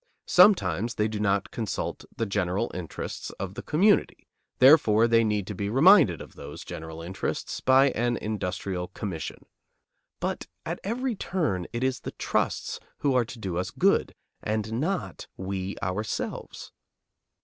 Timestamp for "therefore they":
4.57-5.23